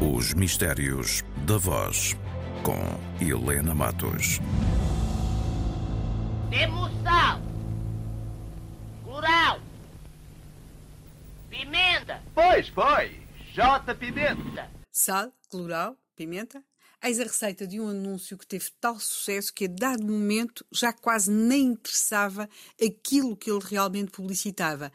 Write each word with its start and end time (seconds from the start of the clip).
Os 0.00 0.32
Mistérios 0.32 1.24
da 1.44 1.56
Voz, 1.56 2.16
com 2.62 2.78
Helena 3.20 3.74
Matos. 3.74 4.38
Temos 6.48 6.92
sal, 7.02 7.40
coral, 9.04 9.60
pimenta, 11.50 12.22
Pois 12.32 12.68
foi, 12.68 13.20
J. 13.52 13.92
Pimenta. 13.96 14.70
Sal, 14.92 15.32
cloral, 15.50 15.96
pimenta. 16.14 16.62
Eis 17.02 17.18
a 17.18 17.24
receita 17.24 17.66
de 17.66 17.80
um 17.80 17.88
anúncio 17.88 18.38
que 18.38 18.46
teve 18.46 18.70
tal 18.80 19.00
sucesso 19.00 19.52
que, 19.52 19.64
a 19.64 19.68
dado 19.68 20.04
momento, 20.04 20.64
já 20.72 20.92
quase 20.92 21.28
nem 21.30 21.66
interessava 21.72 22.48
aquilo 22.80 23.36
que 23.36 23.50
ele 23.50 23.64
realmente 23.64 24.12
publicitava. 24.12 24.92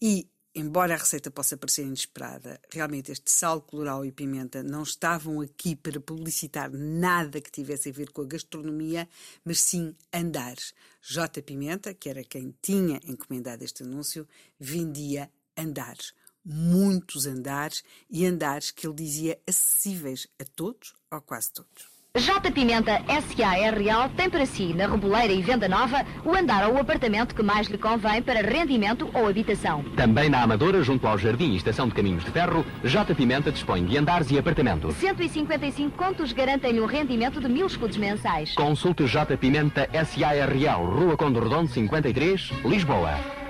E, 0.00 0.26
embora 0.56 0.94
a 0.94 0.96
receita 0.96 1.30
possa 1.30 1.56
parecer 1.56 1.82
inesperada, 1.84 2.58
realmente 2.72 3.12
este 3.12 3.30
sal, 3.30 3.60
cloral 3.60 4.04
e 4.04 4.10
pimenta 4.10 4.62
não 4.62 4.82
estavam 4.82 5.40
aqui 5.42 5.76
para 5.76 6.00
publicitar 6.00 6.70
nada 6.72 7.40
que 7.40 7.50
tivesse 7.50 7.90
a 7.90 7.92
ver 7.92 8.10
com 8.10 8.22
a 8.22 8.26
gastronomia, 8.26 9.06
mas 9.44 9.60
sim 9.60 9.94
andares. 10.12 10.74
J. 11.02 11.42
Pimenta, 11.42 11.92
que 11.92 12.08
era 12.08 12.24
quem 12.24 12.54
tinha 12.62 12.98
encomendado 13.04 13.62
este 13.62 13.82
anúncio, 13.82 14.26
vendia 14.58 15.30
andares 15.56 16.12
muitos 16.48 17.26
andares 17.26 17.82
e 18.08 18.24
andares 18.24 18.70
que 18.70 18.86
ele 18.86 18.94
dizia 18.94 19.40
acessíveis 19.48 20.28
a 20.38 20.44
todos 20.44 20.94
ou 21.10 21.20
quase 21.20 21.50
todos. 21.52 21.95
J 22.16 22.50
Pimenta 22.50 23.02
S.A.R.L. 23.06 24.08
tem 24.16 24.30
para 24.30 24.46
si, 24.46 24.72
na 24.72 24.86
Reboleira 24.86 25.34
e 25.34 25.42
Venda 25.42 25.68
Nova, 25.68 26.02
o 26.24 26.34
andar 26.34 26.66
ou 26.66 26.78
apartamento 26.78 27.34
que 27.34 27.42
mais 27.42 27.66
lhe 27.66 27.76
convém 27.76 28.22
para 28.22 28.40
rendimento 28.40 29.10
ou 29.12 29.28
habitação. 29.28 29.84
Também 29.94 30.30
na 30.30 30.42
Amadora, 30.42 30.82
junto 30.82 31.06
ao 31.06 31.18
Jardim 31.18 31.52
e 31.52 31.56
Estação 31.56 31.86
de 31.86 31.94
Caminhos 31.94 32.24
de 32.24 32.30
Ferro, 32.30 32.64
J 32.82 33.14
Pimenta 33.14 33.52
dispõe 33.52 33.84
de 33.84 33.98
andares 33.98 34.30
e 34.30 34.38
apartamentos. 34.38 34.96
155 34.96 35.94
contos 35.94 36.32
garantem-lhe 36.32 36.80
um 36.80 36.86
rendimento 36.86 37.38
de 37.38 37.48
mil 37.50 37.66
escudos 37.66 37.98
mensais. 37.98 38.54
Consulte 38.54 39.06
J 39.06 39.36
Pimenta 39.36 39.86
S.A.R.L. 39.92 40.84
Rua 40.86 41.18
Conde 41.18 41.38
Redondo 41.38 41.68
53, 41.68 42.50
Lisboa. 42.64 43.45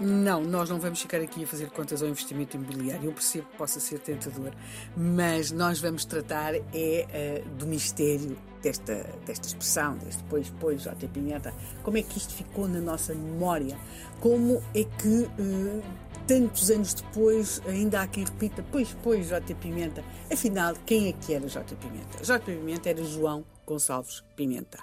Não, 0.00 0.42
nós 0.42 0.68
não 0.68 0.80
vamos 0.80 1.00
ficar 1.00 1.20
aqui 1.20 1.44
a 1.44 1.46
fazer 1.46 1.70
contas 1.70 2.02
ao 2.02 2.08
investimento 2.08 2.56
imobiliário. 2.56 3.06
Eu 3.06 3.12
percebo 3.12 3.46
que 3.48 3.56
possa 3.56 3.78
ser 3.78 4.00
tentador, 4.00 4.52
mas 4.96 5.52
nós 5.52 5.80
vamos 5.80 6.04
tratar 6.04 6.54
é 6.54 7.42
uh, 7.44 7.48
do 7.56 7.66
mistério 7.66 8.36
desta, 8.60 9.06
desta 9.24 9.46
expressão, 9.46 9.96
deste 9.98 10.22
pois, 10.24 10.52
pois, 10.58 10.82
J. 10.82 11.06
Pimenta. 11.08 11.54
Como 11.84 11.96
é 11.96 12.02
que 12.02 12.18
isto 12.18 12.34
ficou 12.34 12.66
na 12.66 12.80
nossa 12.80 13.14
memória? 13.14 13.78
Como 14.20 14.60
é 14.74 14.82
que 14.82 15.28
uh, 15.38 15.82
tantos 16.26 16.70
anos 16.70 16.94
depois 16.94 17.62
ainda 17.66 18.00
há 18.00 18.06
quem 18.08 18.24
repita 18.24 18.64
pois, 18.72 18.96
pois, 19.00 19.28
J. 19.28 19.54
Pimenta? 19.54 20.02
Afinal, 20.32 20.74
quem 20.84 21.08
é 21.08 21.12
que 21.12 21.34
era 21.34 21.46
J. 21.46 21.76
Pimenta? 21.76 22.24
J. 22.24 22.40
Pimenta 22.40 22.90
era 22.90 23.04
João 23.04 23.44
Gonçalves 23.66 24.22
Pimenta. 24.36 24.78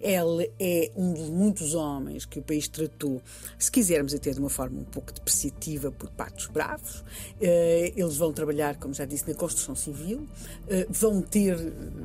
Ele 0.00 0.50
é 0.58 0.90
um 0.96 1.12
dos 1.12 1.28
muitos 1.28 1.74
homens 1.74 2.24
que 2.24 2.38
o 2.38 2.42
país 2.42 2.68
tratou, 2.68 3.22
se 3.58 3.70
quisermos 3.70 4.14
até 4.14 4.30
de 4.30 4.38
uma 4.38 4.50
forma 4.50 4.80
um 4.80 4.84
pouco 4.84 5.12
depreciativa, 5.12 5.90
por 5.90 6.10
patos 6.10 6.46
bravos. 6.46 7.04
Eles 7.40 8.16
vão 8.16 8.32
trabalhar, 8.32 8.76
como 8.76 8.94
já 8.94 9.04
disse, 9.04 9.28
na 9.28 9.34
construção 9.34 9.74
civil, 9.74 10.26
vão 10.88 11.20
ter, 11.20 11.56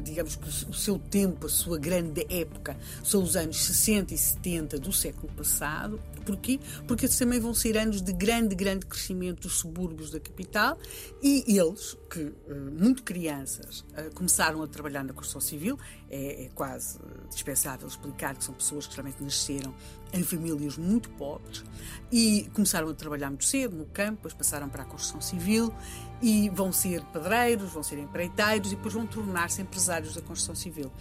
digamos 0.04 0.36
que 0.36 0.48
o 0.48 0.74
seu 0.74 0.98
tempo, 0.98 1.48
a 1.48 1.50
sua 1.50 1.78
grande 1.78 2.26
época, 2.30 2.78
são 3.04 3.24
os 3.24 3.36
anos 3.36 3.64
60 3.64 4.14
e 4.14 4.18
70 4.18 4.80
do 4.80 4.92
século 4.92 5.32
passado. 5.34 6.00
Porquê? 6.30 6.60
Porque 6.88 7.06
esses 7.08 7.18
também 7.18 7.40
vão 7.40 7.56
ser 7.56 7.76
anos 7.76 8.04
de 8.04 8.14
grande, 8.14 8.54
grande 8.54 8.86
crescimento 8.86 9.42
dos 9.42 9.54
subúrbios 9.54 10.12
da 10.12 10.20
capital 10.20 10.78
e 11.24 11.44
eles, 11.58 11.98
que 12.08 12.32
muito 12.80 13.02
crianças, 13.02 13.84
começaram 14.14 14.62
a 14.62 14.68
trabalhar 14.68 15.04
na 15.04 15.12
construção 15.12 15.42
civil, 15.42 15.80
é, 16.08 16.46
é 16.46 16.50
quase 16.50 17.00
dispensável 17.32 17.88
explicar 17.88 18.36
que 18.36 18.44
são 18.44 18.54
pessoas 18.54 18.86
que 18.86 18.96
realmente 18.96 19.24
nasceram 19.24 19.74
em 20.14 20.24
famílias 20.24 20.78
muito 20.78 21.10
pobres 21.12 21.64
e 22.12 22.48
começaram 22.54 22.90
a 22.90 22.94
trabalhar 22.94 23.30
muito 23.30 23.46
cedo 23.46 23.76
no 23.76 23.86
campo, 23.86 24.18
depois 24.18 24.34
passaram 24.36 24.70
para 24.70 24.84
a 24.84 24.86
construção 24.86 25.22
civil 25.22 25.74
e 26.22 26.50
vão 26.50 26.72
ser 26.72 27.04
pedreiros, 27.06 27.72
vão 27.72 27.84
ser 27.84 27.98
empreiteiros 27.98 28.72
e 28.72 28.76
depois 28.76 28.94
vão 28.94 29.06
tornar-se 29.06 29.62
empresários 29.62 30.14
da 30.14 30.22
construção 30.22 30.56
civil. 30.56 30.92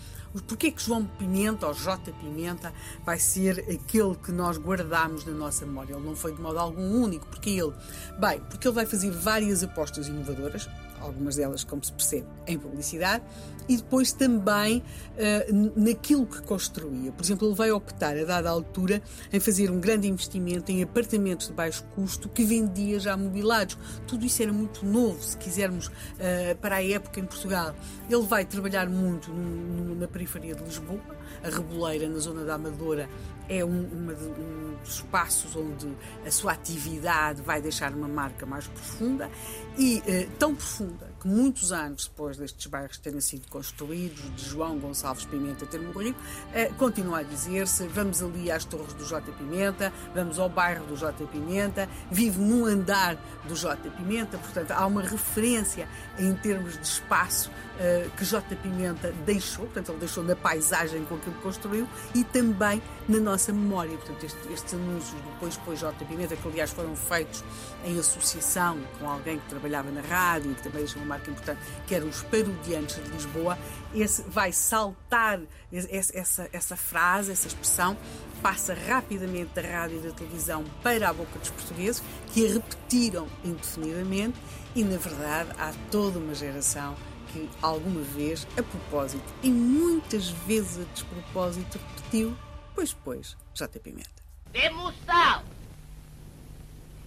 Porquê 0.47 0.71
que 0.71 0.83
João 0.83 1.05
Pimenta, 1.05 1.67
ou 1.67 1.75
J. 1.75 2.13
Pimenta, 2.13 2.73
vai 3.05 3.19
ser 3.19 3.61
aquele 3.61 4.15
que 4.15 4.31
nós 4.31 4.59
guardamos 4.59 5.25
na 5.25 5.33
nossa 5.33 5.65
memória? 5.65 5.95
Ele 5.95 6.05
não 6.05 6.15
foi 6.15 6.35
de 6.35 6.41
modo 6.41 6.59
algum 6.59 7.03
único, 7.03 7.27
porque 7.27 7.51
ele, 7.51 7.73
bem, 8.19 8.41
porque 8.49 8.69
ele 8.69 8.75
vai 8.75 8.87
fazer 8.87 9.11
várias 9.11 9.63
apostas 9.63 10.07
inovadoras, 10.07 10.69
algumas 11.01 11.37
delas, 11.37 11.65
como 11.65 11.85
se 11.85 11.93
percebe, 11.93 12.27
em 12.47 12.59
publicidade, 12.59 13.23
e 13.69 13.77
depois 13.77 14.13
também 14.13 14.79
uh, 14.79 15.73
naquilo 15.77 16.27
que 16.27 16.41
construía. 16.43 17.13
Por 17.13 17.23
exemplo, 17.23 17.47
ele 17.47 17.55
vai 17.55 17.71
optar, 17.71 18.17
a 18.17 18.25
dada 18.25 18.49
altura, 18.49 19.03
em 19.33 19.39
fazer 19.39 19.71
um 19.71 19.79
grande 19.79 20.09
investimento 20.09 20.73
em 20.73 20.83
apartamentos 20.83 21.49
de 21.49 21.53
baixo 21.53 21.85
custo 21.95 22.29
que 22.29 22.45
vendia 22.45 22.99
já 22.99 23.17
mobilados. 23.17 23.77
Tudo 24.07 24.25
isso 24.25 24.43
era 24.43 24.53
muito 24.53 24.87
novo, 24.87 25.23
se 25.23 25.37
quisermos, 25.37 25.89
uh, 25.89 26.57
para 26.61 26.77
a 26.77 26.85
época 26.85 27.21
em 27.21 27.27
Portugal. 27.27 27.75
Ele 28.09 28.27
vai 28.27 28.45
trabalhar 28.45 28.89
muito 28.89 29.31
no, 29.31 29.85
no, 29.85 29.95
na 29.95 30.09
periferia 30.09 30.55
de 30.55 30.65
Lisboa, 30.65 31.19
a 31.45 31.49
Reboleira, 31.51 32.09
na 32.09 32.19
zona 32.19 32.45
da 32.45 32.55
Amadora, 32.55 33.09
é 33.49 33.65
um, 33.65 33.69
uma, 33.69 34.13
um 34.13 34.77
dos 34.83 34.97
espaços 34.97 35.57
onde 35.57 35.89
a 36.27 36.31
sua 36.31 36.53
atividade 36.53 37.41
vai 37.43 37.61
deixar 37.63 37.93
uma 37.93 38.09
marca 38.09 38.45
mais 38.45 38.67
profunda 38.67 39.31
e 39.79 39.99
uh, 39.99 40.31
tão 40.39 40.55
profunda 40.55 40.88
Bloomberg. 40.89 41.18
Que 41.21 41.29
muitos 41.29 41.73
anos 41.73 42.07
depois 42.07 42.37
destes 42.37 42.67
bairros 42.67 42.99
terem 42.99 43.21
sido 43.21 43.49
construídos, 43.49 44.23
de 44.37 44.45
João 44.45 44.79
Gonçalves 44.79 45.25
Pimenta 45.25 45.67
ter 45.67 45.81
morrido, 45.81 46.17
uh, 46.19 46.75
continua 46.75 47.21
a 47.21 47.23
dizer-se: 47.23 47.87
vamos 47.89 48.23
ali 48.23 48.51
às 48.51 48.65
Torres 48.65 48.93
do 48.95 49.05
J. 49.05 49.33
Pimenta, 49.33 49.93
vamos 50.15 50.39
ao 50.39 50.49
bairro 50.49 50.85
do 50.87 50.97
J. 50.97 51.27
Pimenta, 51.27 51.89
vive 52.11 52.41
num 52.41 52.67
andar 52.67 53.17
do 53.47 53.55
J. 53.55 53.91
Pimenta, 53.91 54.39
portanto 54.39 54.71
há 54.73 54.87
uma 54.87 55.03
referência 55.03 55.89
em 56.19 56.35
termos 56.35 56.75
de 56.75 56.87
espaço 56.87 57.51
uh, 57.51 58.11
que 58.17 58.25
J. 58.25 58.57
Pimenta 58.57 59.13
deixou, 59.25 59.65
portanto 59.67 59.91
ele 59.91 59.99
deixou 59.99 60.23
na 60.25 60.37
paisagem 60.37 61.05
com 61.05 61.17
aquilo 61.17 61.35
que 61.37 61.43
construiu 61.43 61.89
e 62.15 62.25
também 62.25 62.83
na 63.09 63.19
nossa 63.19 63.53
memória. 63.53 63.97
Portanto, 63.97 64.25
este, 64.25 64.53
estes 64.53 64.75
anúncios 64.75 65.21
do 65.21 65.39
Pois 65.41 65.57
Pois 65.65 65.81
J. 65.81 66.05
Pimenta, 66.05 66.37
que 66.37 66.49
aliás 66.49 66.71
foram 66.71 66.95
feitos 66.95 67.43
em 67.85 67.99
associação 67.99 68.79
com 68.99 69.09
alguém 69.09 69.39
que 69.39 69.49
trabalhava 69.49 69.91
na 69.91 70.03
rádio 70.03 70.53
e 70.53 70.55
que 70.55 70.63
também 70.63 70.85
marca 71.09 71.31
importante, 71.31 71.61
que 71.87 71.95
eram 71.95 72.09
os 72.09 72.23
Parodiantes 72.23 73.03
de 73.03 73.11
Lisboa, 73.11 73.59
esse 73.95 74.23
vai 74.23 74.53
saltar 74.53 75.41
essa, 75.73 76.49
essa 76.53 76.77
frase, 76.77 77.33
essa 77.33 77.49
expressão, 77.49 77.97
passa 78.43 78.75
rapidamente 78.75 79.51
da 79.55 79.63
rádio 79.63 79.99
e 79.99 80.09
da 80.09 80.13
televisão 80.13 80.65
para 80.83 81.09
a 81.09 81.13
boca 81.13 81.39
dos 81.39 81.51
portugueses, 81.51 82.03
que 82.33 82.47
a 82.47 82.53
repetiram 82.53 83.27
indefinidamente 83.45 84.39
e, 84.75 84.85
na 84.85 84.97
verdade, 84.97 85.51
há 85.59 85.73
toda 85.91 86.19
uma 86.19 86.35
geração 86.35 86.95
que 87.33 87.49
alguma 87.61 88.01
vez, 88.03 88.47
a 88.57 88.63
propósito 88.63 89.25
e 89.43 89.51
muitas 89.51 90.29
vezes 90.29 90.79
a 90.79 90.93
despropósito, 90.93 91.79
repetiu 91.79 92.37
Pois, 92.79 92.93
pois, 92.93 93.37
J. 93.55 93.81
Pimenta. 93.81 94.23
temos 94.53 94.95
sal, 95.05 95.43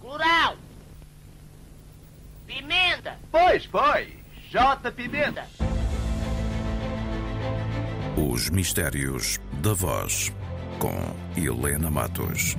coral, 0.02 0.54
pimenta, 2.52 3.18
Pois 3.30 3.64
foi, 3.64 4.18
J. 4.50 4.92
Pimenta. 4.92 5.46
Os 8.16 8.50
Mistérios 8.50 9.40
da 9.62 9.72
Voz, 9.72 10.30
com 10.78 10.94
Helena 11.34 11.90
Matos. 11.90 12.56